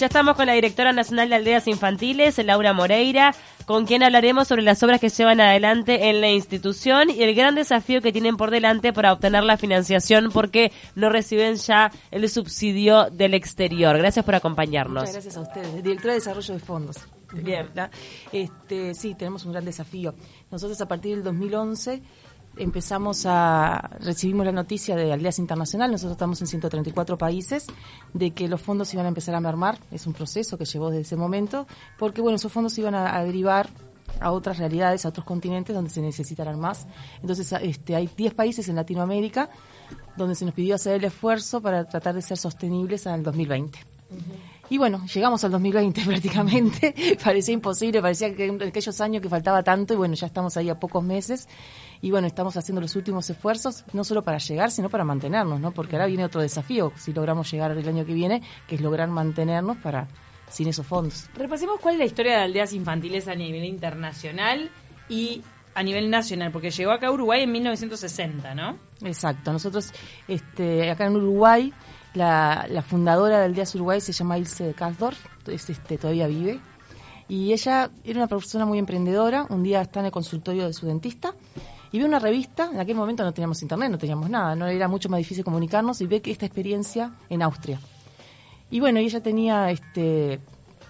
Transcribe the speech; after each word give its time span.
Ya 0.00 0.06
estamos 0.06 0.36
con 0.36 0.46
la 0.46 0.52
directora 0.52 0.92
nacional 0.92 1.28
de 1.28 1.34
Aldeas 1.34 1.66
Infantiles, 1.66 2.38
Laura 2.44 2.72
Moreira, 2.72 3.34
con 3.66 3.84
quien 3.84 4.04
hablaremos 4.04 4.46
sobre 4.46 4.62
las 4.62 4.80
obras 4.84 5.00
que 5.00 5.08
llevan 5.08 5.40
adelante 5.40 6.08
en 6.08 6.20
la 6.20 6.30
institución 6.30 7.10
y 7.10 7.24
el 7.24 7.34
gran 7.34 7.56
desafío 7.56 8.00
que 8.00 8.12
tienen 8.12 8.36
por 8.36 8.52
delante 8.52 8.92
para 8.92 9.12
obtener 9.12 9.42
la 9.42 9.56
financiación 9.56 10.30
porque 10.32 10.70
no 10.94 11.08
reciben 11.08 11.56
ya 11.56 11.90
el 12.12 12.28
subsidio 12.28 13.10
del 13.10 13.34
exterior. 13.34 13.98
Gracias 13.98 14.24
por 14.24 14.36
acompañarnos. 14.36 15.02
Muchas 15.02 15.14
gracias 15.14 15.36
a 15.36 15.40
ustedes. 15.40 15.82
Directora 15.82 16.12
de 16.12 16.20
Desarrollo 16.20 16.54
de 16.54 16.60
Fondos. 16.60 16.98
Bien. 17.32 17.68
Este, 18.30 18.94
sí, 18.94 19.16
tenemos 19.16 19.46
un 19.46 19.52
gran 19.52 19.64
desafío. 19.64 20.14
Nosotros 20.52 20.80
a 20.80 20.86
partir 20.86 21.16
del 21.16 21.24
2011 21.24 22.02
empezamos 22.58 23.24
a 23.26 23.90
recibimos 24.00 24.44
la 24.46 24.52
noticia 24.52 24.96
de 24.96 25.12
Aldeas 25.12 25.38
Internacional, 25.38 25.90
nosotros 25.90 26.12
estamos 26.12 26.40
en 26.40 26.46
134 26.46 27.16
países, 27.18 27.66
de 28.12 28.32
que 28.32 28.48
los 28.48 28.60
fondos 28.60 28.92
iban 28.94 29.06
a 29.06 29.08
empezar 29.08 29.34
a 29.34 29.40
mermar, 29.40 29.78
es 29.90 30.06
un 30.06 30.12
proceso 30.12 30.58
que 30.58 30.64
llevó 30.64 30.90
desde 30.90 31.02
ese 31.02 31.16
momento, 31.16 31.66
porque 31.98 32.20
bueno, 32.20 32.36
esos 32.36 32.52
fondos 32.52 32.76
iban 32.78 32.94
a, 32.94 33.22
derivar 33.22 33.68
a 34.20 34.32
otras 34.32 34.58
realidades, 34.58 35.04
a 35.04 35.10
otros 35.10 35.24
continentes 35.24 35.74
donde 35.74 35.90
se 35.90 36.00
necesitarán 36.00 36.58
más. 36.58 36.86
Entonces, 37.20 37.52
este, 37.60 37.94
hay 37.94 38.08
10 38.16 38.34
países 38.34 38.68
en 38.68 38.76
Latinoamérica 38.76 39.50
donde 40.16 40.34
se 40.34 40.44
nos 40.44 40.54
pidió 40.54 40.74
hacer 40.74 40.94
el 40.94 41.04
esfuerzo 41.04 41.60
para 41.60 41.84
tratar 41.88 42.14
de 42.14 42.22
ser 42.22 42.36
sostenibles 42.36 43.06
al 43.06 43.22
2020. 43.22 43.78
Y 44.70 44.78
bueno, 44.78 45.04
llegamos 45.06 45.42
al 45.44 45.50
2020 45.52 46.02
prácticamente, 46.06 46.94
parecía 47.24 47.54
imposible, 47.54 48.02
parecía 48.02 48.34
que 48.34 48.46
en 48.46 48.62
aquellos 48.62 49.00
años 49.00 49.22
que 49.22 49.28
faltaba 49.28 49.62
tanto 49.62 49.94
y 49.94 49.96
bueno, 49.96 50.14
ya 50.14 50.26
estamos 50.26 50.56
ahí 50.56 50.68
a 50.68 50.78
pocos 50.78 51.02
meses 51.02 51.48
y 52.02 52.10
bueno, 52.10 52.26
estamos 52.26 52.56
haciendo 52.56 52.80
los 52.80 52.94
últimos 52.96 53.28
esfuerzos, 53.30 53.84
no 53.92 54.04
solo 54.04 54.22
para 54.22 54.38
llegar, 54.38 54.70
sino 54.70 54.88
para 54.88 55.04
mantenernos, 55.04 55.60
¿no? 55.60 55.72
Porque 55.72 55.96
ahora 55.96 56.06
viene 56.06 56.24
otro 56.24 56.40
desafío, 56.40 56.92
si 56.96 57.12
logramos 57.12 57.50
llegar 57.50 57.70
el 57.70 57.88
año 57.88 58.04
que 58.04 58.12
viene, 58.12 58.42
que 58.66 58.76
es 58.76 58.80
lograr 58.80 59.08
mantenernos 59.08 59.78
para 59.78 60.06
sin 60.48 60.68
esos 60.68 60.86
fondos. 60.86 61.28
Repasemos 61.34 61.80
cuál 61.80 61.94
es 61.94 61.98
la 61.98 62.04
historia 62.06 62.36
de 62.36 62.42
aldeas 62.44 62.72
infantiles 62.72 63.28
a 63.28 63.34
nivel 63.34 63.64
internacional 63.64 64.70
y 65.08 65.42
a 65.78 65.82
nivel 65.84 66.10
nacional, 66.10 66.50
porque 66.50 66.70
llegó 66.70 66.90
acá 66.90 67.06
a 67.06 67.12
Uruguay 67.12 67.44
en 67.44 67.52
1960, 67.52 68.54
¿no? 68.56 68.78
Exacto, 69.04 69.52
nosotros 69.52 69.92
este, 70.26 70.90
acá 70.90 71.06
en 71.06 71.14
Uruguay 71.14 71.72
la, 72.14 72.82
fundadora 72.84 73.40
del 73.40 73.54
Díaz 73.54 73.76
Uruguay 73.76 74.00
se 74.00 74.12
llama 74.12 74.38
Ilse 74.38 74.74
Kasdorf, 74.74 75.24
este, 75.46 75.98
todavía 75.98 76.26
vive. 76.26 76.60
Y 77.28 77.52
ella 77.52 77.90
era 78.02 78.18
una 78.18 78.26
persona 78.26 78.66
muy 78.66 78.78
emprendedora. 78.78 79.46
Un 79.50 79.62
día 79.62 79.82
está 79.82 80.00
en 80.00 80.06
el 80.06 80.12
consultorio 80.12 80.66
de 80.66 80.72
su 80.72 80.86
dentista 80.86 81.32
y 81.92 82.00
ve 82.00 82.04
una 82.04 82.18
revista. 82.18 82.70
En 82.72 82.80
aquel 82.80 82.96
momento 82.96 83.22
no 83.22 83.32
teníamos 83.32 83.62
internet, 83.62 83.90
no 83.90 83.98
teníamos 83.98 84.28
nada, 84.28 84.56
no 84.56 84.66
era 84.66 84.88
mucho 84.88 85.08
más 85.08 85.18
difícil 85.18 85.44
comunicarnos. 85.44 86.00
Y 86.00 86.06
ve 86.06 86.20
que 86.20 86.32
esta 86.32 86.46
experiencia 86.46 87.12
en 87.28 87.42
Austria. 87.42 87.78
Y 88.70 88.80
bueno, 88.80 88.98
ella 88.98 89.22
tenía, 89.22 89.70
este, 89.70 90.40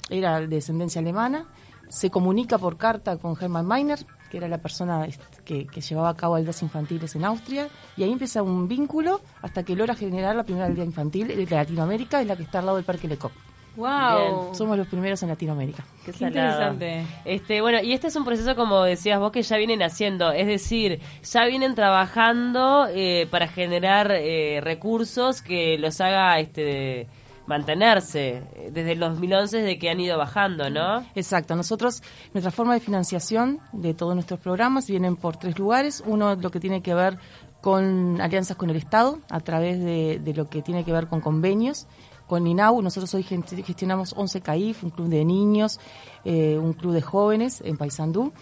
era 0.08 0.40
de 0.40 0.46
descendencia 0.46 1.00
alemana. 1.00 1.46
Se 1.88 2.08
comunica 2.08 2.56
por 2.56 2.78
carta 2.78 3.18
con 3.18 3.36
Hermann 3.38 3.66
Meiner, 3.66 4.06
que 4.30 4.38
era 4.38 4.48
la 4.48 4.58
persona 4.58 5.06
que, 5.44 5.66
llevaba 5.80 6.10
a 6.10 6.16
cabo 6.16 6.34
aldeas 6.34 6.62
infantiles 6.62 7.14
en 7.16 7.24
Austria, 7.24 7.68
y 7.96 8.02
ahí 8.02 8.12
empieza 8.12 8.42
un 8.42 8.68
vínculo 8.68 9.20
hasta 9.42 9.62
que 9.62 9.74
logra 9.74 9.94
generar 9.94 10.36
la 10.36 10.44
primera 10.44 10.66
aldea 10.66 10.84
infantil 10.84 11.28
de 11.28 11.46
Latinoamérica, 11.46 12.20
es 12.20 12.26
la 12.26 12.36
que 12.36 12.42
está 12.42 12.58
al 12.58 12.66
lado 12.66 12.76
del 12.76 12.84
Parque 12.84 13.08
Lecoq. 13.08 13.32
Wow. 13.78 14.56
Somos 14.56 14.76
los 14.76 14.88
primeros 14.88 15.22
en 15.22 15.28
Latinoamérica. 15.28 15.84
Qué, 16.04 16.10
interesante. 16.10 17.04
Este, 17.24 17.60
bueno, 17.60 17.80
y 17.80 17.92
este 17.92 18.08
es 18.08 18.16
un 18.16 18.24
proceso, 18.24 18.56
como 18.56 18.82
decías 18.82 19.20
vos, 19.20 19.30
que 19.30 19.42
ya 19.42 19.56
vienen 19.56 19.84
haciendo. 19.84 20.32
Es 20.32 20.48
decir, 20.48 21.00
ya 21.22 21.44
vienen 21.46 21.76
trabajando 21.76 22.88
eh, 22.90 23.28
para 23.30 23.46
generar 23.46 24.10
eh, 24.10 24.60
recursos 24.60 25.42
que 25.42 25.78
los 25.78 26.00
haga 26.00 26.40
este 26.40 27.06
mantenerse 27.48 28.42
desde 28.70 28.92
el 28.92 29.00
2011 29.00 29.62
de 29.62 29.78
que 29.78 29.88
han 29.88 29.98
ido 29.98 30.18
bajando, 30.18 30.68
¿no? 30.68 31.04
Exacto. 31.14 31.56
Nosotros, 31.56 32.02
nuestra 32.34 32.52
forma 32.52 32.74
de 32.74 32.80
financiación 32.80 33.58
de 33.72 33.94
todos 33.94 34.14
nuestros 34.14 34.38
programas 34.38 34.86
vienen 34.86 35.16
por 35.16 35.38
tres 35.38 35.58
lugares. 35.58 36.02
Uno, 36.06 36.36
lo 36.36 36.50
que 36.50 36.60
tiene 36.60 36.82
que 36.82 36.94
ver 36.94 37.18
con 37.62 38.20
alianzas 38.20 38.56
con 38.56 38.68
el 38.68 38.76
Estado, 38.76 39.20
a 39.30 39.40
través 39.40 39.82
de, 39.82 40.32
lo 40.36 40.48
que 40.50 40.60
tiene 40.60 40.84
que 40.84 40.92
ver 40.92 41.08
con 41.08 41.20
convenios. 41.22 41.86
Con 42.26 42.46
INAU, 42.46 42.82
nosotros 42.82 43.14
hoy 43.14 43.22
gestionamos 43.22 44.12
11 44.14 44.42
CAIF, 44.42 44.84
un 44.84 44.90
club 44.90 45.08
de 45.08 45.24
niños, 45.24 45.80
eh, 46.26 46.58
un 46.58 46.74
club 46.74 46.92
de 46.92 47.00
jóvenes 47.00 47.62
en 47.64 47.78
Paysandú, 47.78 48.34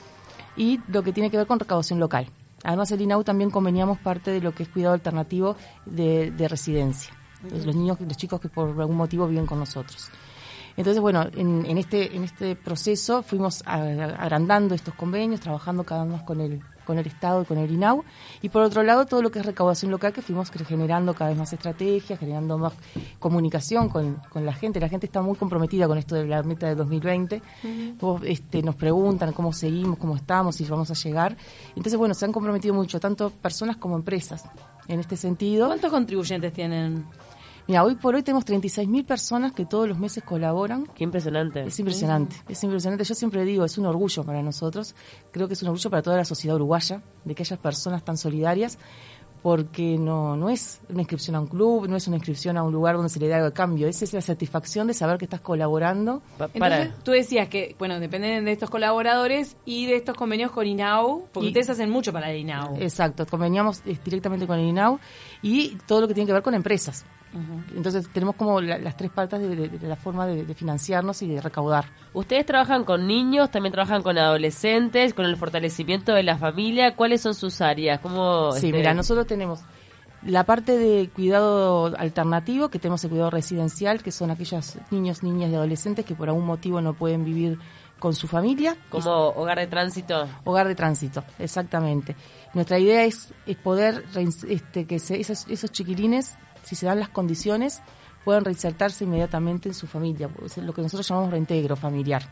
y 0.57 0.81
lo 0.89 1.05
que 1.05 1.13
tiene 1.13 1.31
que 1.31 1.37
ver 1.37 1.47
con 1.47 1.61
recaudación 1.61 2.01
local. 2.01 2.27
Además, 2.65 2.91
el 2.91 3.01
INAU 3.01 3.23
también 3.23 3.51
conveniamos 3.51 3.99
parte 3.99 4.33
de 4.33 4.41
lo 4.41 4.53
que 4.53 4.65
es 4.65 4.69
cuidado 4.69 4.95
alternativo 4.95 5.55
de 5.85 6.49
residencia 6.49 7.15
los 7.51 7.75
niños, 7.77 7.99
los 8.01 8.17
chicos 8.17 8.41
que 8.41 8.49
por 8.49 8.69
algún 8.69 8.97
motivo 8.97 9.27
viven 9.27 9.47
con 9.47 9.59
nosotros. 9.59 10.11
Entonces, 10.77 11.01
bueno, 11.01 11.27
en, 11.35 11.79
este, 11.79 12.15
en 12.15 12.25
este 12.25 12.55
proceso 12.55 13.23
fuimos 13.23 13.63
agrandando 13.65 14.75
estos 14.75 14.95
convenios, 14.95 15.41
trabajando 15.41 15.85
cada 15.85 16.05
vez 16.05 16.13
más 16.13 16.23
con 16.23 16.41
el, 16.43 16.61
con 16.85 16.99
el 16.99 17.07
Estado 17.07 17.43
y 17.43 17.45
con 17.47 17.57
el 17.57 17.71
INAU. 17.71 18.05
Y 18.43 18.51
por 18.51 18.61
otro 18.61 18.83
lado, 18.83 19.07
todo 19.07 19.23
lo 19.23 19.31
que 19.31 19.39
es 19.39 19.47
recaudación 19.47 19.91
local, 19.91 20.13
que 20.13 20.21
fuimos 20.21 20.51
generando 20.51 21.15
cada 21.15 21.31
vez 21.31 21.39
más 21.39 21.51
estrategias, 21.53 22.19
generando 22.19 22.59
más 22.59 22.75
comunicación 23.19 23.89
con, 23.89 24.21
la 24.35 24.53
gente. 24.53 24.79
La 24.79 24.91
gente 24.91 25.07
está 25.07 25.23
muy 25.23 25.37
comprometida 25.37 25.89
con 25.89 25.97
esto 25.97 26.15
de 26.15 26.27
la 26.27 26.43
meta 26.43 26.67
de 26.67 26.75
2020. 26.75 27.43
este, 28.25 28.63
nos 28.63 28.77
preguntan 28.77 29.33
cómo 29.33 29.55
seguimos, 29.55 29.99
cómo 29.99 30.15
estamos, 30.15 30.57
si 30.57 30.65
vamos 30.65 30.91
a 30.91 30.95
llegar. 30.95 31.39
Entonces, 31.71 31.97
bueno, 31.97 32.13
se 32.13 32.27
han 32.27 32.33
comprometido 32.33 32.75
mucho, 32.75 33.01
tanto 33.01 33.31
personas 33.31 33.79
como 33.79 33.97
empresas, 33.97 34.45
en 34.89 35.01
este 35.01 35.17
sentido. 35.17 35.69
¿Cuántos 35.69 35.91
contribuyentes 35.91 36.53
tienen? 36.53 37.07
Mira, 37.69 37.83
hoy 37.83 37.97
por 37.97 38.15
hoy 38.15 38.23
tenemos 38.23 38.47
36.000 38.47 39.05
personas 39.05 39.53
que 39.53 39.67
todos 39.67 39.89
los 39.89 39.99
meses 39.99 40.23
colaboran. 40.23 40.87
Qué 40.95 41.03
impresionante. 41.03 41.65
Es 41.65 41.79
impresionante, 41.81 42.37
es 42.49 42.63
impresionante. 42.63 43.03
Yo 43.03 43.15
siempre 43.15 43.45
digo, 43.45 43.65
es 43.65 43.77
un 43.77 43.87
orgullo 43.87 44.23
para 44.23 44.41
nosotros. 44.41 44.95
Creo 45.33 45.49
que 45.49 45.55
es 45.55 45.63
un 45.63 45.69
orgullo 45.69 45.91
para 45.91 46.03
toda 46.03 46.17
la 46.17 46.25
sociedad 46.25 46.55
uruguaya 46.55 47.03
de 47.25 47.35
que 47.35 47.43
haya 47.43 47.57
personas 47.57 48.05
tan 48.05 48.17
solidarias 48.17 48.79
porque 49.43 49.97
no, 49.97 50.37
no 50.37 50.51
es 50.51 50.81
una 50.89 51.03
inscripción 51.03 51.37
a 51.37 51.41
un 51.41 51.47
club, 51.47 51.89
no 51.89 51.95
es 51.95 52.09
una 52.09 52.17
inscripción 52.17 52.57
a 52.57 52.65
un 52.65 52.73
lugar 52.73 52.97
donde 52.97 53.09
se 53.09 53.21
le 53.21 53.29
da 53.29 53.37
algo 53.37 53.51
de 53.51 53.53
cambio, 53.53 53.87
esa 53.87 54.05
es 54.05 54.13
la 54.13 54.21
satisfacción 54.21 54.89
de 54.89 54.95
saber 54.95 55.19
que 55.19 55.25
estás 55.25 55.41
colaborando. 55.41 56.21
Entonces, 56.53 56.91
tú 57.05 57.13
decías 57.13 57.49
que, 57.49 57.77
bueno, 57.79 58.01
dependen 58.01 58.45
de 58.45 58.51
estos 58.51 58.71
colaboradores 58.71 59.57
y 59.65 59.87
de 59.87 59.95
estos 59.95 60.17
convenios 60.17 60.51
con 60.51 60.67
INAU, 60.67 61.27
porque 61.33 61.47
ustedes 61.49 61.71
hacen 61.71 61.91
mucho 61.91 62.13
para 62.13 62.33
el 62.33 62.41
INAU. 62.41 62.77
Exacto, 62.81 63.25
conveniamos 63.25 63.85
directamente 63.85 64.49
con 64.49 64.59
el 64.59 64.67
INAU 64.67 64.99
y 65.43 65.77
todo 65.87 66.01
lo 66.01 66.09
que 66.09 66.15
tiene 66.15 66.27
que 66.27 66.33
ver 66.33 66.43
con 66.43 66.55
empresas. 66.55 67.05
Entonces 67.75 68.09
tenemos 68.13 68.37
como 68.37 68.61
las 68.61 68.97
tres 68.97 69.11
partes 69.11 69.41
de, 69.41 69.89
la 69.89 69.97
forma 69.97 70.27
de, 70.27 70.55
financiarnos 70.55 71.23
y 71.23 71.29
de 71.29 71.41
recaudar. 71.41 71.87
Ustedes 72.13 72.47
trabajan 72.47 72.85
con 72.85 73.07
niños, 73.07 73.51
también 73.51 73.73
trabajan 73.73 74.03
con 74.03 74.19
adolescentes, 74.19 75.15
con 75.15 75.27
el 75.27 75.37
fortalecimiento 75.37 76.13
de 76.13 76.23
la 76.23 76.39
familia. 76.39 76.97
¿Cuáles 76.97 77.21
son 77.21 77.35
sus 77.35 77.61
áreas? 77.61 78.01
¿Cómo, 78.01 78.53
sí, 78.53 78.67
este, 78.67 78.79
mira, 78.79 78.95
nosotros 78.95 79.27
tenemos 79.27 79.61
la 80.23 80.45
parte 80.45 80.77
de 80.77 81.09
cuidado 81.11 81.95
alternativo, 81.97 82.69
que 82.69 82.79
tenemos 82.79 83.03
el 83.05 83.11
cuidado 83.11 83.31
residencial, 83.31 84.03
que 84.03 84.11
son 84.11 84.31
aquellos 84.31 84.79
niños, 84.91 85.23
niñas 85.23 85.51
y 85.51 85.55
adolescentes 85.55 86.05
que 86.05 86.15
por 86.15 86.29
algún 86.29 86.47
motivo 86.47 86.81
no 86.81 86.95
pueden 86.95 87.25
vivir 87.25 87.59
con 87.99 88.15
su 88.15 88.27
familia. 88.27 88.77
Como 88.91 89.11
hogar 89.11 89.59
de 89.59 89.67
tránsito. 89.67 90.29
Hogar 90.45 90.69
de 90.69 90.75
tránsito, 90.75 91.25
exactamente. 91.39 92.17
Nuestra 92.55 92.79
idea 92.79 93.05
es, 93.05 93.33
poder 93.63 94.05
este, 94.49 94.87
que 94.87 94.97
esos, 94.97 95.47
esos 95.49 95.71
chiquilines 95.71 96.37
si 96.67 96.75
se 96.75 96.87
dan 96.87 96.99
las 96.99 97.09
condiciones, 97.11 97.81
puedan 98.25 98.45
reinsertarse 98.45 99.05
inmediatamente 99.05 99.69
en 99.69 99.75
su 99.75 99.87
familia, 99.87 100.29
lo 100.29 100.75
que 100.75 100.83
nosotros 100.83 101.09
llamamos 101.09 101.31
reintegro 101.31 101.77
familiar. 101.77 102.25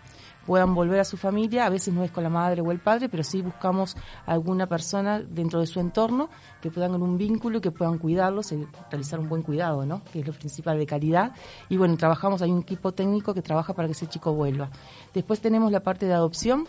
Puedan 0.45 0.75
volver 0.75 0.99
a 0.99 1.05
su 1.05 1.17
familia, 1.17 1.67
a 1.67 1.69
veces 1.69 1.95
no 1.95 2.03
es 2.03 2.11
con 2.11 2.25
la 2.25 2.31
madre 2.31 2.63
o 2.63 2.73
el 2.73 2.81
padre, 2.81 3.09
pero 3.09 3.23
sí 3.23 3.43
buscamos 3.43 3.97
alguna 4.27 4.67
persona 4.67 5.21
dentro 5.21 5.61
de 5.61 5.69
su 5.69 5.79
entorno 5.79 6.31
que 6.61 6.73
puedan 6.73 6.91
tener 6.91 7.09
un 7.09 7.17
vínculo 7.17 7.59
y 7.59 7.61
que 7.61 7.71
puedan 7.71 7.99
cuidarlos 7.99 8.51
y 8.51 8.67
realizar 8.91 9.21
un 9.21 9.29
buen 9.29 9.43
cuidado, 9.43 9.87
¿no? 9.87 10.03
que 10.13 10.19
es 10.19 10.27
lo 10.27 10.33
principal 10.33 10.79
de 10.79 10.87
calidad. 10.87 11.33
Y 11.69 11.77
bueno, 11.77 11.97
trabajamos, 11.97 12.43
hay 12.43 12.51
un 12.51 12.63
equipo 12.63 12.91
técnico 12.91 13.33
que 13.33 13.41
trabaja 13.41 13.73
para 13.73 13.87
que 13.87 13.93
ese 13.93 14.09
chico 14.09 14.33
vuelva. 14.33 14.71
Después 15.15 15.41
tenemos 15.41 15.71
la 15.71 15.85
parte 15.85 16.07
de 16.07 16.15
adopción, 16.15 16.67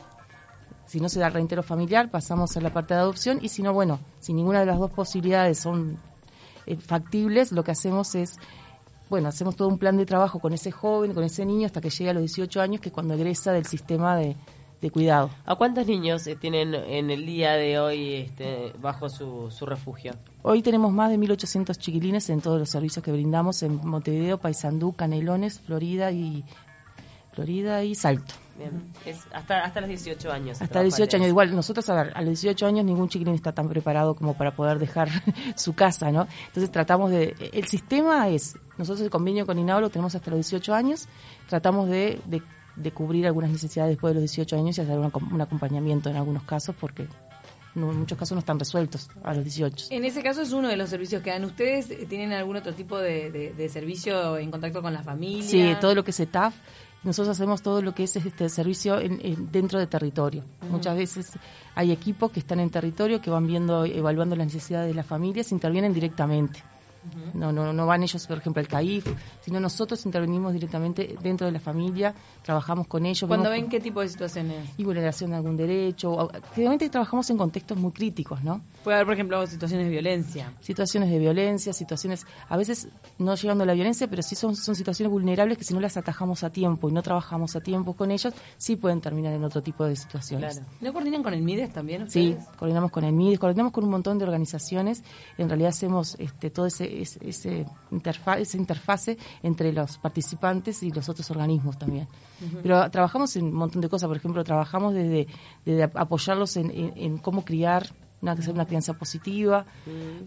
si 0.85 0.99
no 0.99 1.09
se 1.09 1.19
da 1.19 1.27
el 1.27 1.33
reintegro 1.33 1.63
familiar, 1.63 2.11
pasamos 2.11 2.55
a 2.57 2.61
la 2.61 2.71
parte 2.71 2.93
de 2.93 2.99
adopción 2.99 3.39
y 3.41 3.49
si 3.49 3.63
no, 3.63 3.73
bueno, 3.73 3.99
si 4.19 4.33
ninguna 4.33 4.59
de 4.59 4.67
las 4.67 4.77
dos 4.77 4.91
posibilidades 4.91 5.57
son 5.57 5.93
eh, 5.93 6.14
factibles, 6.79 7.51
lo 7.51 7.63
que 7.63 7.71
hacemos 7.71 8.15
es, 8.15 8.37
bueno, 9.09 9.27
hacemos 9.27 9.55
todo 9.55 9.67
un 9.67 9.77
plan 9.77 9.97
de 9.97 10.05
trabajo 10.05 10.39
con 10.39 10.53
ese 10.53 10.71
joven, 10.71 11.13
con 11.13 11.23
ese 11.23 11.45
niño, 11.45 11.65
hasta 11.65 11.81
que 11.81 11.89
llegue 11.89 12.09
a 12.09 12.13
los 12.13 12.21
18 12.21 12.61
años, 12.61 12.81
que 12.81 12.89
es 12.89 12.93
cuando 12.93 13.13
egresa 13.13 13.51
del 13.51 13.65
sistema 13.65 14.15
de, 14.15 14.35
cuidado. 14.93 15.31
¿A 15.47 15.55
cuántos 15.55 15.87
niños 15.87 16.27
eh, 16.27 16.35
tienen 16.35 16.75
en 16.75 17.09
el 17.09 17.25
día 17.25 17.53
de 17.53 17.79
hoy 17.79 18.13
este, 18.13 18.71
bajo 18.79 19.09
su, 19.09 19.49
su 19.49 19.65
refugio? 19.65 20.13
Hoy 20.43 20.61
tenemos 20.61 20.93
más 20.93 21.09
de 21.09 21.17
1.800 21.17 21.75
chiquilines 21.79 22.29
en 22.29 22.39
todos 22.39 22.59
los 22.59 22.69
servicios 22.69 23.03
que 23.03 23.11
brindamos 23.11 23.63
en 23.63 23.77
Montevideo, 23.83 24.37
Paysandú, 24.37 24.93
Canelones, 24.93 25.59
Florida 25.59 26.11
y 26.11 26.45
Florida 27.33 27.83
y 27.83 27.95
Salto. 27.95 28.35
Bien. 28.57 28.91
hasta, 29.33 29.63
hasta 29.63 29.81
los 29.81 29.89
18 29.89 30.31
años. 30.31 30.61
Hasta 30.61 30.81
18 30.81 31.17
años. 31.17 31.27
Igual, 31.29 31.53
nosotros, 31.55 31.89
a 31.89 31.95
ver, 31.95 32.13
a 32.15 32.21
los 32.21 32.29
18 32.41 32.65
años 32.65 32.85
ningún 32.85 33.09
chiquilín 33.09 33.35
está 33.35 33.51
tan 33.53 33.67
preparado 33.67 34.15
como 34.15 34.35
para 34.37 34.55
poder 34.55 34.79
dejar 34.79 35.09
su 35.57 35.73
casa, 35.73 36.11
¿no? 36.11 36.27
Entonces 36.47 36.71
tratamos 36.71 37.11
de... 37.11 37.35
El 37.53 37.67
sistema 37.67 38.29
es 38.29 38.55
Nosotros 38.77 39.01
el 39.01 39.09
convenio 39.09 39.45
con 39.45 39.59
INAO 39.59 39.81
lo 39.81 39.89
tenemos 39.89 40.15
hasta 40.15 40.31
los 40.31 40.37
18 40.37 40.73
años. 40.73 41.07
Tratamos 41.49 41.89
de, 41.89 42.19
de, 42.25 42.41
de 42.75 42.91
cubrir 42.91 43.25
algunas 43.27 43.51
necesidades 43.51 43.91
después 43.91 44.13
de 44.13 44.21
los 44.21 44.31
18 44.31 44.55
años 44.57 44.77
y 44.77 44.81
hacer 44.81 44.97
una- 44.99 45.11
un 45.31 45.41
acompañamiento 45.41 46.09
en 46.09 46.15
algunos 46.15 46.43
casos 46.43 46.75
porque 46.79 47.07
no- 47.73 47.91
en 47.91 47.99
muchos 47.99 48.17
casos 48.17 48.35
no 48.35 48.39
están 48.39 48.57
resueltos 48.57 49.09
a 49.23 49.33
los 49.33 49.43
18. 49.43 49.87
En 49.91 50.05
ese 50.05 50.23
caso 50.23 50.41
es 50.41 50.53
uno 50.53 50.69
de 50.69 50.77
los 50.77 50.89
servicios 50.89 51.21
que 51.21 51.29
dan 51.29 51.43
ustedes. 51.43 51.89
¿Tienen 52.07 52.31
algún 52.31 52.55
otro 52.55 52.73
tipo 52.73 52.97
de, 52.97 53.31
de- 53.31 53.53
de 53.53 53.69
servicio 53.69 54.37
en 54.37 54.49
contacto 54.49 54.81
con 54.81 54.93
la 54.93 55.03
familia? 55.03 55.43
Sí, 55.43 55.75
todo 55.81 55.93
lo 55.93 56.03
que 56.05 56.11
es 56.11 56.19
ETAF. 56.21 56.55
Nosotros 57.05 57.29
hacemos 57.37 57.61
todo 57.61 57.81
lo 57.81 57.93
que 57.95 58.03
es 58.03 58.15
este 58.17 58.49
servicio 58.49 58.99
en- 58.99 59.19
en- 59.23 59.51
dentro 59.51 59.79
de 59.79 59.87
territorio. 59.87 60.43
Muchas 60.69 60.97
veces 60.97 61.31
hay 61.75 61.91
equipos 61.91 62.31
que 62.31 62.39
están 62.41 62.59
en 62.59 62.69
territorio, 62.71 63.21
que 63.21 63.29
van 63.29 63.47
viendo, 63.47 63.85
evaluando 63.85 64.35
las 64.35 64.47
necesidades 64.47 64.87
de 64.89 64.95
las 64.95 65.05
familias, 65.05 65.51
intervienen 65.51 65.93
directamente. 65.93 66.63
No, 67.33 67.51
no, 67.51 67.73
no 67.73 67.85
van 67.85 68.03
ellos, 68.03 68.25
por 68.27 68.37
ejemplo, 68.37 68.59
al 68.61 68.67
CAIF, 68.67 69.05
sino 69.41 69.59
nosotros 69.59 70.05
intervenimos 70.05 70.53
directamente 70.53 71.15
dentro 71.21 71.45
de 71.47 71.53
la 71.53 71.59
familia, 71.59 72.13
trabajamos 72.43 72.87
con 72.87 73.05
ellos. 73.05 73.27
Cuando 73.27 73.49
ven 73.49 73.69
qué 73.69 73.79
tipo 73.79 74.01
de 74.01 74.09
situaciones. 74.09 74.69
y 74.77 74.83
vulneración 74.83 75.31
de 75.31 75.37
algún 75.37 75.57
derecho. 75.57 76.29
Generalmente 76.53 76.89
trabajamos 76.89 77.29
en 77.29 77.37
contextos 77.37 77.77
muy 77.77 77.91
críticos, 77.91 78.43
¿no? 78.43 78.61
Puede 78.83 78.97
haber, 78.97 79.05
por 79.07 79.13
ejemplo, 79.13 79.45
situaciones 79.47 79.85
de 79.87 79.91
violencia. 79.91 80.53
Situaciones 80.61 81.09
de 81.09 81.19
violencia, 81.19 81.73
situaciones, 81.73 82.25
a 82.49 82.57
veces 82.57 82.87
no 83.17 83.35
llegando 83.35 83.63
a 83.63 83.67
la 83.67 83.73
violencia, 83.73 84.07
pero 84.07 84.21
sí 84.21 84.35
son, 84.35 84.55
son 84.55 84.75
situaciones 84.75 85.11
vulnerables 85.11 85.57
que 85.57 85.63
si 85.63 85.73
no 85.73 85.79
las 85.79 85.97
atajamos 85.97 86.43
a 86.43 86.49
tiempo 86.49 86.89
y 86.89 86.93
no 86.93 87.01
trabajamos 87.01 87.55
a 87.55 87.61
tiempo 87.61 87.93
con 87.93 88.11
ellos, 88.11 88.33
sí 88.57 88.75
pueden 88.75 89.01
terminar 89.01 89.33
en 89.33 89.43
otro 89.43 89.61
tipo 89.61 89.85
de 89.85 89.95
situaciones. 89.95 90.55
Claro. 90.55 90.69
¿No 90.81 90.93
coordinan 90.93 91.23
con 91.23 91.33
el 91.33 91.41
MIDES 91.41 91.73
también 91.73 92.09
Sí, 92.09 92.31
ustedes? 92.31 92.47
coordinamos 92.57 92.91
con 92.91 93.03
el 93.03 93.13
MIDES, 93.13 93.39
coordinamos 93.39 93.73
con 93.73 93.83
un 93.83 93.89
montón 93.89 94.17
de 94.17 94.25
organizaciones. 94.25 95.03
En 95.37 95.49
realidad 95.49 95.69
hacemos 95.69 96.15
este, 96.19 96.49
todo 96.49 96.65
ese, 96.65 96.94
ese, 97.01 97.19
ese 97.27 97.65
interfa- 97.91 98.37
esa 98.39 98.57
interfase 98.57 99.17
entre 99.43 99.71
los 99.73 99.97
participantes 99.97 100.83
y 100.83 100.91
los 100.91 101.07
otros 101.09 101.29
organismos 101.31 101.77
también. 101.77 102.07
Pero 102.63 102.89
trabajamos 102.91 103.35
en 103.35 103.45
un 103.45 103.53
montón 103.53 103.81
de 103.81 103.89
cosas. 103.89 104.07
Por 104.07 104.17
ejemplo, 104.17 104.43
trabajamos 104.43 104.93
desde, 104.93 105.27
desde 105.65 105.83
apoyarlos 105.83 106.57
en, 106.57 106.71
en- 106.71 106.93
en 106.95 107.17
cómo 107.17 107.43
criar 107.45 107.87
una, 108.21 108.35
una 108.49 108.65
crianza 108.65 108.93
positiva, 108.93 109.65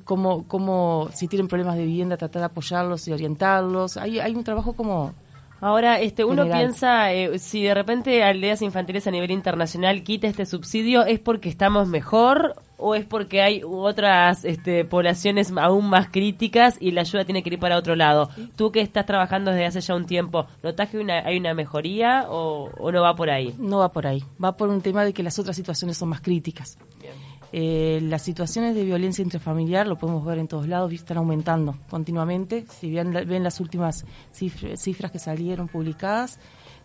cómo, 0.05 0.47
cómo, 0.47 1.09
si 1.13 1.27
tienen 1.29 1.49
problemas 1.49 1.77
de 1.77 1.85
vivienda, 1.85 2.17
tratar 2.17 2.41
de 2.41 2.47
apoyarlos 2.47 3.07
y 3.09 3.13
orientarlos. 3.13 3.97
Hay, 3.97 4.19
hay 4.21 4.35
un 4.35 4.45
trabajo 4.45 4.73
como 4.75 5.15
Ahora, 5.61 5.99
este, 5.99 6.23
uno 6.25 6.43
General. 6.45 6.61
piensa, 6.61 7.13
eh, 7.13 7.37
si 7.41 7.65
de 7.65 7.75
repente 7.75 8.23
aldeas 8.23 8.63
infantiles 8.63 9.09
a 9.09 9.11
nivel 9.11 9.33
internacional 9.33 10.05
quita 10.05 10.29
este 10.29 10.47
subsidio, 10.47 11.05
¿es 11.05 11.19
porque 11.19 11.49
estamos 11.49 11.89
mejor 11.89 12.55
o 12.79 12.95
es 12.95 13.05
porque 13.05 13.43
hay 13.43 13.61
otras 13.65 14.45
este, 14.45 14.85
poblaciones 14.85 15.53
aún 15.57 15.91
más 15.91 16.09
críticas 16.09 16.77
y 16.81 16.93
la 16.93 17.01
ayuda 17.03 17.25
tiene 17.25 17.43
que 17.43 17.51
ir 17.51 17.59
para 17.59 17.77
otro 17.77 17.97
lado? 17.97 18.31
Tú 18.57 18.71
que 18.73 18.81
estás 18.81 19.05
trabajando 19.05 19.51
desde 19.51 19.67
hace 19.67 19.81
ya 19.81 19.95
un 19.97 20.07
tiempo, 20.07 20.47
¿notás 20.63 20.89
que 20.89 20.97
hay 20.99 21.03
una, 21.03 21.19
hay 21.19 21.37
una 21.39 21.55
mejoría 21.55 22.27
o, 22.29 22.71
o 22.79 22.93
no 22.93 23.03
va 23.03 23.15
por 23.17 23.31
ahí? 23.31 23.55
No 23.59 23.79
va 23.79 23.91
por 23.93 24.07
ahí, 24.07 24.23
va 24.43 24.57
por 24.57 24.69
un 24.69 24.81
tema 24.81 25.05
de 25.05 25.13
que 25.13 25.23
las 25.23 25.39
otras 25.39 25.57
situaciones 25.57 25.97
son 25.99 26.09
más 26.11 26.21
críticas. 26.21 26.79
Eh, 27.51 28.01
las 28.03 28.21
situaciones 28.23 28.75
de 28.75 28.85
violencia 28.85 29.23
intrafamiliar, 29.23 29.87
lo 29.87 29.97
podemos 29.97 30.23
ver 30.25 30.39
en 30.39 30.49
todos 30.49 30.69
lados, 30.69 30.93
están 30.93 31.17
aumentando 31.17 31.77
continuamente. 31.89 32.67
Si 32.69 32.91
bien 32.91 33.11
ven 33.13 33.43
las 33.43 33.59
últimas 33.61 34.05
cifr- 34.39 34.77
cifras 34.77 35.11
que 35.11 35.19
salieron 35.19 35.67
publicadas, 35.67 36.39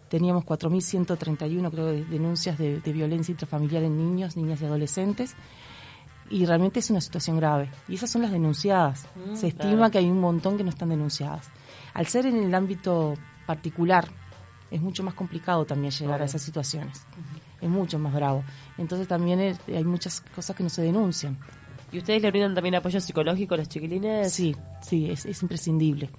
teníamos 0.07 0.45
4.131 0.45 1.69
creo 1.69 1.85
de- 1.87 2.05
denuncias 2.05 2.57
de, 2.57 2.79
de 2.79 2.93
violencia 2.93 3.33
intrafamiliar 3.33 3.83
en 3.83 3.97
niños, 3.97 4.37
niñas 4.37 4.61
y 4.61 4.65
adolescentes. 4.65 5.35
Y 6.29 6.45
realmente 6.45 6.79
es 6.79 6.89
una 6.89 7.01
situación 7.01 7.37
grave. 7.37 7.69
Y 7.87 7.95
esas 7.95 8.09
son 8.09 8.21
las 8.23 8.31
denunciadas. 8.31 9.05
Se 9.33 9.47
estima 9.47 9.75
claro. 9.75 9.91
que 9.91 9.97
hay 9.99 10.09
un 10.09 10.19
montón 10.19 10.57
que 10.57 10.63
no 10.63 10.69
están 10.69 10.89
denunciadas. 10.89 11.49
Al 11.93 12.07
ser 12.07 12.25
en 12.25 12.41
el 12.43 12.55
ámbito 12.55 13.13
particular, 13.45 14.07
es 14.71 14.81
mucho 14.81 15.03
más 15.03 15.13
complicado 15.13 15.65
también 15.65 15.91
llegar 15.91 16.21
a 16.21 16.25
esas 16.25 16.41
situaciones. 16.41 17.05
Es 17.61 17.69
mucho 17.69 17.99
más 17.99 18.13
bravo. 18.13 18.43
Entonces 18.77 19.07
también 19.07 19.39
es- 19.39 19.59
hay 19.67 19.83
muchas 19.83 20.21
cosas 20.33 20.55
que 20.55 20.63
no 20.63 20.69
se 20.69 20.81
denuncian. 20.81 21.37
¿Y 21.91 21.99
ustedes 21.99 22.21
le 22.21 22.31
brindan 22.31 22.55
también 22.55 22.73
apoyo 22.75 22.99
psicológico 22.99 23.53
a 23.53 23.57
los 23.57 23.69
chiquilines? 23.69 24.33
Sí, 24.33 24.55
sí, 24.81 25.11
es, 25.11 25.25
es 25.27 25.41
imprescindible. 25.43 26.09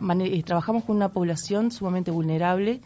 Mane- 0.00 0.32
eh, 0.32 0.42
trabajamos 0.42 0.84
con 0.84 0.96
una 0.96 1.10
población 1.12 1.70
sumamente 1.70 2.10
vulnerable 2.10 2.80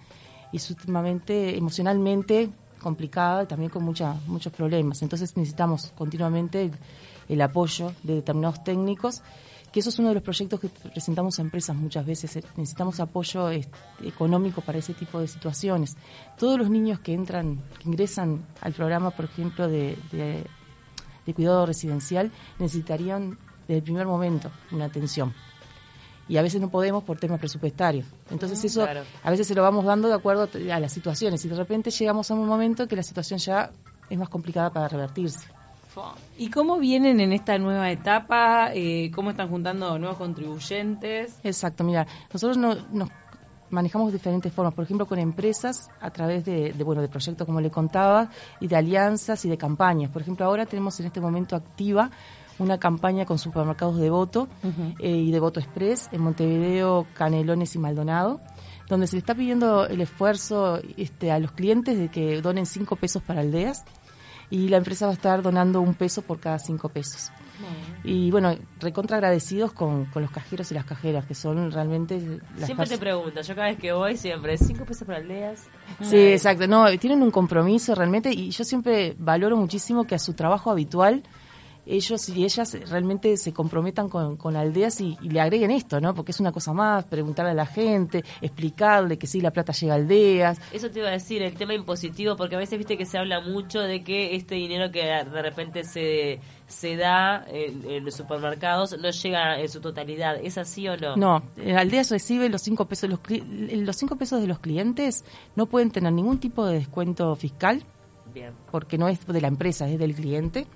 y 0.51 0.59
sumamente 0.59 1.57
emocionalmente 1.57 2.51
complicada 2.85 3.43
y 3.43 3.47
también 3.47 3.71
con 3.71 3.83
mucha, 3.83 4.15
muchos 4.27 4.53
problemas. 4.53 5.03
Entonces 5.03 5.37
necesitamos 5.37 5.93
continuamente 5.97 6.71
el, 7.29 7.41
apoyo 7.41 7.93
de 8.05 8.17
determinados 8.17 8.63
técnicos, 8.63 9.23
que 9.73 9.81
eso 9.81 9.89
es 9.89 9.99
uno 9.99 10.11
de 10.11 10.15
los 10.15 10.23
proyectos 10.23 10.61
que 10.61 10.69
presentamos 10.69 11.39
a 11.41 11.43
empresas 11.43 11.75
muchas 11.75 12.07
veces. 12.07 12.37
Eh, 12.37 12.45
Necesitamos 12.57 13.01
apoyo 13.01 13.51
eh, 13.51 13.67
económico 14.05 14.61
para 14.61 14.79
ese 14.79 14.95
tipo 14.95 15.19
de 15.19 15.27
situaciones. 15.27 15.97
Todos 16.39 16.59
los 16.59 16.71
niños 16.71 17.01
que 17.01 17.13
entran, 17.13 17.61
que 17.81 17.89
ingresan 17.89 18.45
al 18.61 18.73
programa, 18.73 19.11
por 19.11 19.25
ejemplo, 19.25 19.67
de 19.67 19.97
de 21.27 21.35
cuidado 21.35 21.67
residencial 21.67 22.31
necesitarían 22.59 23.39
desde 23.67 23.79
el 23.79 23.83
primer 23.83 24.07
momento 24.07 24.51
una 24.73 24.87
atención. 24.87 25.35
Y 26.29 26.37
a 26.37 26.43
veces 26.43 26.61
no 26.61 26.71
podemos 26.71 27.05
por 27.05 27.19
temas 27.19 27.39
presupuestarios. 27.39 28.07
Entonces 28.31 28.65
eso 28.65 28.83
claro. 28.83 29.03
a 29.23 29.31
veces 29.31 29.47
se 29.47 29.55
lo 29.55 29.63
vamos 29.63 29.85
dando 29.85 30.09
de 30.09 30.15
acuerdo 30.15 30.49
a 30.73 30.81
las 30.81 30.93
situaciones 30.93 31.45
y 31.45 31.49
de 31.49 31.57
repente 31.57 31.91
llegamos 31.91 32.31
a 32.31 32.35
un 32.35 32.47
momento 32.47 32.89
que 32.89 32.97
la 32.97 33.03
situación 33.03 33.39
ya 33.39 33.71
es 34.09 34.19
más 34.19 34.29
complicada 34.29 34.71
para 34.71 34.89
revertirse. 34.89 35.47
¿Y 36.37 36.51
cómo 36.51 36.79
vienen 36.79 37.21
en 37.21 37.33
esta 37.33 37.59
nueva 37.59 37.91
etapa? 37.91 38.71
Eh, 38.75 39.11
¿Cómo 39.15 39.31
están 39.31 39.49
juntando 39.49 39.99
nuevos 39.99 40.19
contribuyentes? 40.19 41.39
Exacto, 41.45 41.85
mira, 41.85 42.07
nosotros 42.33 42.57
no, 42.57 42.75
nos 42.91 43.09
manejamos 43.71 44.13
diferentes 44.13 44.53
formas, 44.53 44.75
por 44.75 44.85
ejemplo, 44.85 45.07
con 45.07 45.19
empresas 45.19 45.91
a 46.01 46.11
través 46.11 46.45
de, 46.45 46.73
de, 46.73 46.85
bueno, 46.85 47.01
de 47.01 47.09
proyectos 47.09 47.47
como 47.47 47.61
le 47.61 47.71
contaba 47.71 48.31
y 48.61 48.67
de 48.67 48.77
alianzas 48.77 49.45
y 49.45 49.49
de 49.49 49.57
campañas. 49.57 50.11
Por 50.11 50.23
ejemplo, 50.23 50.45
ahora 50.47 50.67
tenemos 50.67 50.99
en 51.01 51.07
este 51.07 51.21
momento 51.21 51.55
activa 51.55 52.11
una 52.59 52.79
campaña 52.79 53.25
con 53.25 53.39
supermercados 53.39 53.99
de 53.99 54.11
voto 54.11 54.49
eh, 54.99 55.11
y 55.11 55.31
de 55.31 55.41
voto 55.41 55.61
express 55.61 56.09
en 56.13 56.23
Montevideo, 56.23 57.07
Canelones 57.15 57.75
y 57.75 57.79
Maldonado 57.79 58.41
donde 58.89 59.07
se 59.07 59.17
le 59.17 59.21
está 59.21 59.35
pidiendo 59.35 59.87
el 59.87 60.01
esfuerzo 60.01 60.81
este, 60.97 61.33
a 61.33 61.39
los 61.39 61.53
clientes 61.53 61.99
de 61.99 62.09
que 62.09 62.41
donen 62.41 62.67
cinco 62.67 62.97
pesos 62.97 63.23
para 63.23 63.41
aldeas 63.41 63.85
y 64.51 64.69
la 64.69 64.77
empresa 64.77 65.07
va 65.07 65.13
a 65.13 65.15
estar 65.15 65.43
donando 65.43 65.81
un 65.81 65.95
peso 65.95 66.23
por 66.23 66.39
cada 66.39 66.59
cinco 66.59 66.89
pesos. 66.89 67.31
Y 68.03 68.31
bueno, 68.31 68.55
recontra 68.79 69.17
agradecidos 69.17 69.73
con, 69.73 70.05
con 70.07 70.23
los 70.23 70.31
cajeros 70.31 70.71
y 70.71 70.75
las 70.75 70.85
cajeras, 70.85 71.25
que 71.25 71.35
son 71.35 71.71
realmente... 71.73 72.41
Las 72.59 72.67
Siempre 72.67 72.87
te 72.87 72.99
pregunto, 72.99 73.41
yo 73.41 73.55
cada 73.55 73.69
vez 73.69 73.79
que 73.79 73.93
voy 73.93 74.17
siempre, 74.17 74.59
¿cinco 74.59 74.85
pesos 74.85 75.07
para 75.07 75.19
aldeas? 75.19 75.63
Sí, 76.03 76.17
exacto. 76.17 76.67
No, 76.67 76.87
tienen 76.99 77.23
un 77.23 77.31
compromiso 77.31 77.95
realmente 77.95 78.31
y 78.33 78.51
yo 78.51 78.65
siempre 78.65 79.17
valoro 79.19 79.57
muchísimo 79.57 80.05
que 80.05 80.15
a 80.15 80.19
su 80.19 80.35
trabajo 80.35 80.71
habitual 80.71 81.23
ellos 81.87 82.29
y 82.29 82.45
ellas 82.45 82.77
realmente 82.89 83.37
se 83.37 83.53
comprometan 83.53 84.09
con, 84.09 84.37
con 84.37 84.57
aldeas 84.57 85.01
y, 85.01 85.17
y 85.21 85.29
le 85.31 85.41
agreguen 85.41 85.71
esto, 85.71 86.01
¿no? 86.01 86.15
Porque 86.15 86.33
es 86.33 86.41
una 86.41 86.53
cosa 86.53 86.73
más, 86.73 87.05
preguntarle 87.05 87.51
a 87.51 87.55
la 87.55 87.67
gente, 87.67 88.25
explicarle 88.41 89.19
que 89.19 89.27
sí, 89.27 89.41
la 89.41 89.51
plata 89.51 89.73
llega 89.73 89.93
a 89.95 89.97
aldeas. 89.97 90.59
Eso 90.73 90.91
te 90.91 91.01
iba 91.01 91.09
a 91.09 91.13
decir, 91.13 91.43
el 91.43 91.55
tema 91.55 91.75
impositivo, 91.75 92.37
porque 92.37 92.55
a 92.57 92.59
veces 92.59 92.79
viste 92.79 92.97
que 92.97 93.05
se 93.07 93.19
habla 93.19 93.41
mucho 93.41 93.81
de 93.81 94.03
que 94.03 94.35
este 94.35 94.55
dinero 94.55 94.91
que 94.91 95.03
de 95.05 95.43
repente 95.43 95.85
se, 95.85 96.41
se 96.67 96.97
da 96.97 97.45
en, 97.49 97.89
en 97.91 98.05
los 98.05 98.15
supermercados 98.15 98.97
no 98.99 99.11
llega 99.11 99.61
en 99.61 99.69
su 99.69 99.81
totalidad. 99.81 100.37
¿Es 100.43 100.57
así 100.59 100.89
o 100.89 100.97
no? 100.97 101.17
No, 101.17 101.43
en 101.57 101.77
aldeas 101.77 102.11
recibe 102.11 102.49
los 102.49 102.63
cinco 102.63 102.87
pesos. 102.87 103.11
Los, 103.11 103.21
cli- 103.23 103.45
los 103.85 103.97
cinco 103.97 104.17
pesos 104.17 104.41
de 104.41 104.47
los 104.47 104.59
clientes 104.59 105.25
no 105.57 105.67
pueden 105.67 105.91
tener 105.91 106.13
ningún 106.13 106.39
tipo 106.39 106.65
de 106.67 106.79
descuento 106.79 107.35
fiscal 107.37 107.85
Bien. 108.33 108.53
porque 108.71 108.97
no 108.99 109.09
es 109.09 109.27
de 109.27 109.41
la 109.41 109.49
empresa, 109.49 109.89
es 109.89 109.99
del 109.99 110.15
cliente. 110.15 110.67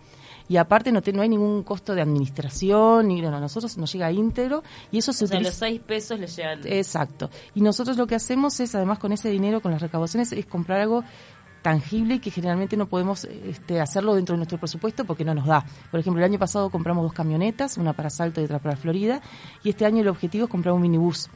Y 0.48 0.56
aparte 0.56 0.90
no, 0.92 1.02
te- 1.02 1.12
no 1.12 1.22
hay 1.22 1.28
ningún 1.28 1.62
costo 1.62 1.94
de 1.94 2.00
administración, 2.00 3.08
ni 3.08 3.20
no, 3.20 3.28
a 3.34 3.40
nosotros 3.40 3.76
nos 3.76 3.92
llega 3.92 4.10
íntegro 4.10 4.62
y 4.90 4.98
eso 4.98 5.12
se 5.12 5.24
O 5.24 5.28
sea, 5.28 5.36
utiliza. 5.38 5.50
los 5.50 5.58
seis 5.58 5.80
pesos 5.80 6.18
le 6.18 6.26
llegan... 6.26 6.60
Exacto. 6.64 7.30
Y 7.54 7.60
nosotros 7.60 7.96
lo 7.96 8.06
que 8.06 8.14
hacemos 8.14 8.58
es, 8.60 8.74
además 8.74 8.98
con 8.98 9.12
ese 9.12 9.28
dinero, 9.30 9.60
con 9.60 9.72
las 9.72 9.82
recaudaciones, 9.82 10.32
es 10.32 10.46
comprar 10.46 10.80
algo 10.80 11.04
tangible 11.60 12.14
y 12.14 12.18
que 12.20 12.30
generalmente 12.30 12.76
no 12.76 12.86
podemos 12.86 13.24
este, 13.24 13.80
hacerlo 13.80 14.14
dentro 14.14 14.34
de 14.34 14.38
nuestro 14.38 14.58
presupuesto 14.58 15.04
porque 15.04 15.24
no 15.24 15.34
nos 15.34 15.46
da. 15.46 15.66
Por 15.90 15.98
ejemplo, 16.00 16.20
el 16.22 16.30
año 16.30 16.38
pasado 16.38 16.70
compramos 16.70 17.02
dos 17.02 17.12
camionetas, 17.12 17.76
una 17.78 17.92
para 17.92 18.10
Salto 18.10 18.40
y 18.40 18.44
otra 18.44 18.58
para 18.60 18.76
Florida, 18.76 19.20
y 19.64 19.70
este 19.70 19.84
año 19.84 20.00
el 20.02 20.08
objetivo 20.08 20.44
es 20.44 20.50
comprar 20.50 20.72
un 20.74 20.80
minibús 20.82 21.28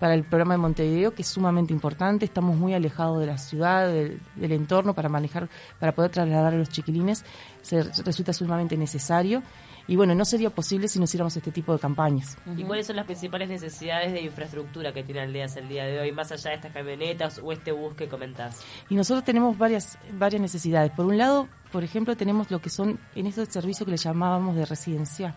para 0.00 0.14
el 0.14 0.24
programa 0.24 0.54
de 0.54 0.58
Montevideo, 0.58 1.14
que 1.14 1.22
es 1.22 1.28
sumamente 1.28 1.72
importante. 1.72 2.24
Estamos 2.24 2.56
muy 2.56 2.74
alejados 2.74 3.20
de 3.20 3.26
la 3.26 3.38
ciudad, 3.38 3.86
del, 3.86 4.20
del 4.34 4.52
entorno, 4.52 4.94
para 4.94 5.08
manejar, 5.08 5.48
para 5.78 5.92
poder 5.92 6.10
trasladar 6.10 6.54
a 6.54 6.56
los 6.56 6.70
chiquilines, 6.70 7.24
se, 7.60 7.82
resulta 8.02 8.32
sumamente 8.32 8.76
necesario. 8.76 9.42
Y 9.86 9.96
bueno, 9.96 10.14
no 10.14 10.24
sería 10.24 10.50
posible 10.50 10.88
si 10.88 10.98
no 10.98 11.04
hiciéramos 11.04 11.36
este 11.36 11.50
tipo 11.50 11.72
de 11.72 11.78
campañas. 11.78 12.38
¿Y 12.56 12.62
cuáles 12.62 12.86
son 12.86 12.96
las 12.96 13.06
principales 13.06 13.48
necesidades 13.48 14.12
de 14.12 14.22
infraestructura 14.22 14.92
que 14.92 15.02
tiene 15.02 15.20
Aldeas 15.20 15.56
el 15.56 15.68
día 15.68 15.84
de 15.84 16.00
hoy, 16.00 16.12
más 16.12 16.30
allá 16.32 16.50
de 16.50 16.56
estas 16.56 16.72
camionetas 16.72 17.40
o 17.42 17.52
este 17.52 17.72
bus 17.72 17.94
que 17.94 18.08
comentás? 18.08 18.60
Y 18.88 18.94
nosotros 18.94 19.24
tenemos 19.24 19.58
varias, 19.58 19.98
varias 20.12 20.40
necesidades. 20.40 20.92
Por 20.92 21.06
un 21.06 21.18
lado, 21.18 21.48
por 21.72 21.82
ejemplo, 21.84 22.16
tenemos 22.16 22.50
lo 22.50 22.60
que 22.60 22.70
son 22.70 23.00
en 23.14 23.26
estos 23.26 23.48
servicios 23.48 23.84
que 23.84 23.90
le 23.90 23.96
llamábamos 23.96 24.56
de 24.56 24.64
residencia. 24.64 25.34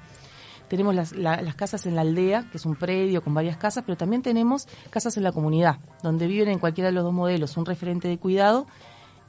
Tenemos 0.73 0.95
las, 0.95 1.13
casas 1.55 1.85
en 1.85 1.95
la 1.95 2.01
aldea, 2.01 2.49
que 2.49 2.57
es 2.57 2.65
un 2.65 2.75
predio 2.75 3.21
con 3.21 3.31
varias 3.31 3.57
casas, 3.57 3.83
pero 3.85 3.95
también 3.95 4.23
tenemos 4.23 4.67
casas 4.89 5.15
en 5.17 5.23
la 5.23 5.31
comunidad, 5.31 5.77
donde 6.01 6.25
viven 6.25 6.47
en 6.47 6.57
cualquiera 6.57 6.87
de 6.87 6.93
los 6.93 7.03
dos 7.03 7.13
modelos 7.13 7.55
un 7.57 7.65
referente 7.67 8.07
de 8.07 8.17
cuidado 8.17 8.65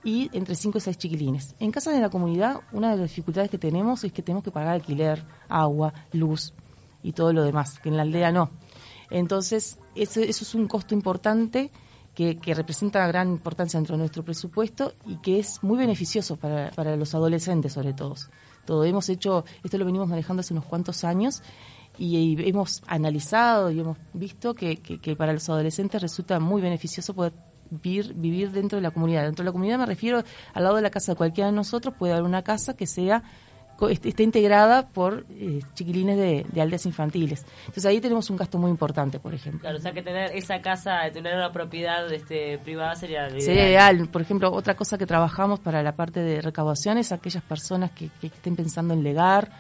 y 0.03 0.31
entre 0.33 0.55
5 0.55 0.79
y 0.79 0.81
6 0.81 0.97
chiquilines. 0.97 1.55
En 1.59 1.71
casas 1.71 1.93
de 1.93 2.01
la 2.01 2.09
comunidad, 2.09 2.63
una 2.73 2.93
de 2.93 2.97
las 2.97 3.11
dificultades 3.11 3.51
que 3.51 3.59
tenemos 3.59 4.05
es 4.05 4.13
que 4.15 4.23
tenemos 4.23 4.43
que 4.43 4.51
pagar 4.51 4.73
alquiler, 4.73 5.23
agua, 5.51 5.93
luz 6.13 6.55
y 7.03 7.13
todo 7.13 7.35
lo 7.35 7.43
demás, 7.43 7.79
que 7.79 7.91
en 7.91 7.99
la 7.99 8.05
aldea 8.05 8.33
no. 8.33 8.49
Entonces, 9.11 9.79
eso, 9.95 10.21
eso 10.21 10.45
es 10.45 10.55
un 10.55 10.67
costo 10.67 10.95
importante 10.95 11.71
que, 12.15 12.39
que, 12.39 12.55
representa 12.55 13.07
gran 13.07 13.29
importancia 13.33 13.79
dentro 13.79 13.97
de 13.97 13.99
nuestro 13.99 14.25
presupuesto 14.25 14.95
y 15.05 15.17
que 15.17 15.41
es 15.41 15.63
muy 15.63 15.77
beneficioso 15.77 16.37
para, 16.37 16.71
para 16.71 16.97
los 16.97 17.15
adolescentes, 17.15 17.75
sobre 17.75 17.93
todo. 17.93 18.15
Todo 18.65 18.85
hemos 18.85 19.09
hecho, 19.09 19.45
esto 19.63 19.79
lo 19.79 19.85
venimos 19.85 20.09
manejando 20.09 20.41
hace 20.41 20.55
unos 20.55 20.65
cuantos 20.67 21.05
años 21.05 21.43
y, 21.99 22.37
hemos 22.49 22.83
analizado 22.87 23.71
y 23.71 23.81
hemos 23.81 23.99
visto 24.13 24.55
que, 24.55 24.77
que, 24.77 25.17
para 25.17 25.33
los 25.33 25.49
adolescentes 25.49 26.03
resulta 26.03 26.41
muy 26.41 26.61
beneficioso 26.61 27.15
poder 27.15 27.33
vivir 27.71 28.51
dentro 28.51 28.77
de 28.77 28.83
la 28.83 28.91
comunidad. 28.91 29.25
Dentro 29.25 29.43
de 29.43 29.49
la 29.49 29.53
comunidad 29.53 29.79
me 29.79 29.87
refiero 29.87 30.23
al 30.53 30.65
lado 30.65 30.77
de 30.77 30.83
la 30.83 30.91
casa 30.91 31.13
de 31.13 31.17
cualquiera 31.17 31.51
de 31.51 31.57
nosotros, 31.57 31.95
puede 31.99 32.13
haber 32.13 32.25
una 32.25 32.43
casa 32.43 32.77
que 32.77 32.87
sea 32.87 33.23
esté 33.91 34.23
integrada 34.23 34.89
por 34.89 35.27
eh, 35.31 35.61
chiquilines 35.75 36.17
de, 36.17 36.47
de, 36.51 36.61
aldeas 36.61 36.87
infantiles. 36.87 37.45
Entonces 37.61 37.87
ahí 37.87 38.01
tenemos 38.01 38.31
un 38.31 38.37
gasto 38.37 38.59
muy 38.59 38.71
importante, 38.71 39.19
por 39.19 39.35
ejemplo. 39.35 39.61
Claro, 39.61 39.79
o 39.79 39.81
sea 39.81 39.93
que 39.93 40.03
tener 40.03 40.31
esa 40.37 40.61
casa, 40.61 41.11
tener 41.13 41.35
una 41.35 41.53
propiedad 41.53 42.11
este, 42.13 42.59
privada 42.59 42.95
sería 42.95 43.29
ideal. 43.29 43.41
Sería 43.41 43.69
ideal. 43.69 44.09
Por 44.09 44.23
ejemplo, 44.23 44.53
otra 44.53 44.75
cosa 44.77 44.99
que 44.99 45.07
trabajamos 45.07 45.61
para 45.61 45.83
la 45.83 45.93
parte 45.93 46.21
de 46.21 46.41
recaudación 46.41 46.99
es 46.99 47.13
aquellas 47.13 47.43
personas 47.43 47.91
que, 47.91 48.09
que 48.21 48.29
estén 48.29 48.57
pensando 48.57 48.95
en 48.95 49.03
legar, 49.03 49.51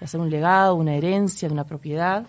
hacer 0.00 0.20
un 0.20 0.30
legado, 0.30 0.74
una 0.74 0.94
herencia 0.94 1.48
de 1.48 1.54
una 1.54 1.64
propiedad 1.64 2.24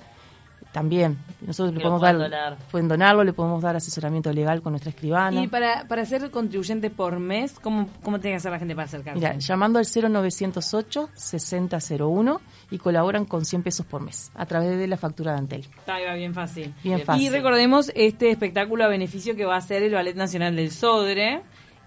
también. 0.74 1.18
Nosotros 1.40 1.74
le 1.74 1.80
podemos 1.80 2.02
dar, 2.02 2.18
donar. 2.18 2.58
pueden 2.70 2.90
donarlo, 2.90 3.24
le 3.24 3.32
podemos 3.32 3.62
dar 3.62 3.78
asesoramiento 3.78 4.34
legal 4.34 4.62
con 4.62 4.74
nuestra 4.74 4.90
escribana. 4.90 5.42
Y 5.42 5.48
para, 5.48 5.88
para 5.88 6.06
ser 6.06 6.30
contribuyente 6.32 6.90
por 6.90 7.18
mes, 7.20 7.58
¿cómo, 7.62 7.88
¿cómo 8.02 8.20
tiene 8.20 8.34
que 8.34 8.40
hacer 8.40 8.52
la 8.52 8.60
gente 8.60 8.76
para 8.76 8.84
acercarse? 8.86 9.20
Mira, 9.20 9.38
llamando 9.38 9.80
al 9.80 9.86
0908-6001 9.86 12.40
y 12.72 12.78
colaboran 12.80 13.24
con 13.26 13.46
100 13.46 13.64
pesos 13.64 13.86
por 13.86 14.02
mes 14.02 14.34
a 14.36 14.46
través 14.46 14.78
de 14.78 14.88
la 14.88 14.98
factura 14.98 15.32
de 15.32 15.38
Antel. 15.38 15.62
Está 15.62 15.94
va 16.06 16.16
bien 16.16 16.34
fácil. 16.34 16.74
Bien 16.84 17.00
fácil. 17.00 17.24
Y 17.24 17.30
recordemos 17.30 17.90
este 17.96 18.32
espectáculo 18.32 18.84
a 18.84 18.88
beneficio 18.88 19.38
que 19.38 19.46
va 19.46 19.56
a 19.56 19.60
hacer 19.60 19.84
el 19.84 19.94
Ballet 19.94 20.16
Nacional 20.16 20.58
del 20.58 20.72
Sodre 20.72 21.44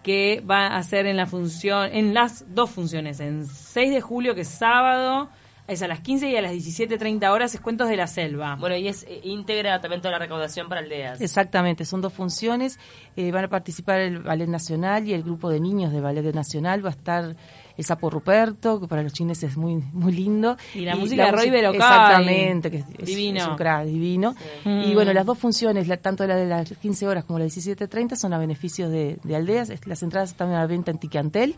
que 0.06 0.40
va 0.48 0.68
a 0.68 0.76
hacer 0.76 1.06
en 1.06 1.16
la 1.16 1.26
función, 1.26 1.90
en 1.92 2.14
las 2.14 2.44
dos 2.54 2.70
funciones, 2.70 3.18
en 3.18 3.44
6 3.44 3.90
de 3.90 4.00
julio, 4.00 4.36
que 4.36 4.42
es 4.42 4.48
sábado, 4.48 5.28
es 5.68 5.82
a 5.82 5.88
las 5.88 6.00
15 6.00 6.30
y 6.30 6.37
a 6.37 6.42
las 6.42 6.52
17.30 6.52 7.28
horas 7.30 7.54
es 7.54 7.61
Cuentos 7.61 7.88
de 7.88 7.96
la 7.96 8.06
Selva. 8.06 8.56
Bueno, 8.56 8.76
y 8.76 8.87
es 8.87 9.04
eh, 9.08 9.20
íntegra 9.25 9.80
también 9.80 10.00
toda 10.00 10.12
la 10.12 10.18
recaudación 10.18 10.68
para 10.68 10.80
aldeas. 10.80 11.20
Exactamente, 11.20 11.85
son 11.85 12.00
dos 12.00 12.12
funciones. 12.12 12.78
Eh, 13.16 13.32
van 13.32 13.44
a 13.44 13.49
participar 13.49 14.00
el 14.00 14.20
Ballet 14.20 14.49
Nacional 14.49 15.08
y 15.08 15.14
el 15.14 15.23
grupo 15.23 15.50
de 15.50 15.61
niños 15.61 15.92
del 15.92 16.02
Ballet 16.02 16.35
Nacional. 16.35 16.85
Va 16.85 16.90
a 16.90 16.92
estar 16.92 17.37
el 17.76 17.85
Sapo 17.85 18.11
Ruperto, 18.11 18.80
que 18.80 18.87
para 18.87 19.02
los 19.02 19.12
chineses 19.12 19.52
es 19.52 19.56
muy 19.56 19.76
muy 19.92 20.12
lindo. 20.12 20.56
Y 20.75 20.80
la 20.80 20.94
música 20.94 21.26
de 21.26 21.32
Roy 21.32 21.50
Berocay. 21.50 21.80
Exactamente, 21.80 22.70
que 22.70 22.76
es, 22.78 23.04
divino. 23.04 23.40
es 23.40 23.49
un 23.49 23.56
crack 23.56 23.87
divino. 23.87 24.35
Sí. 24.62 24.70
Y 24.70 24.94
bueno, 24.94 25.12
las 25.12 25.26
dos 25.26 25.38
funciones, 25.38 25.88
la, 25.88 25.96
tanto 25.96 26.26
la 26.26 26.37
de 26.37 26.46
las 26.46 26.73
15 26.73 27.08
horas 27.08 27.25
como 27.25 27.38
la 27.40 27.44
de 27.44 27.50
17.30, 27.50 28.14
son 28.14 28.32
a 28.32 28.38
beneficios 28.38 28.90
de, 28.90 29.18
de 29.23 29.37
aldeas. 29.37 29.73
Las 29.85 30.02
entradas 30.02 30.30
están 30.30 30.50
a 30.50 30.61
la 30.61 30.66
venta 30.66 30.92
en 30.92 30.99
Ticantel 30.99 31.56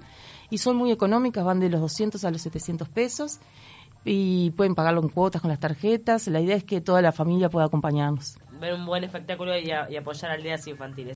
y 0.50 0.59
son 0.59 0.77
muy 0.77 0.91
económicas, 0.91 1.45
van 1.45 1.61
de 1.61 1.69
los 1.69 1.81
200 1.81 2.25
a 2.25 2.31
los 2.31 2.41
700 2.43 2.88
pesos 2.88 3.38
y 4.05 4.50
pueden 4.52 4.75
pagarlo 4.75 5.00
en 5.02 5.09
cuotas 5.09 5.40
con 5.40 5.50
las 5.50 5.61
tarjetas. 5.61 6.26
La 6.28 6.40
idea 6.40 6.57
es 6.57 6.64
que 6.64 6.81
toda 6.81 7.02
la 7.02 7.12
familia 7.12 7.49
pueda 7.49 7.67
acompañarnos. 7.67 8.38
Ver 8.61 8.75
un 8.75 8.87
buen 8.87 9.05
espectáculo 9.05 9.57
y, 9.57 9.71
a, 9.71 9.88
apoyar 9.99 10.33
aldeas 10.33 10.67
infantiles. 10.67 11.07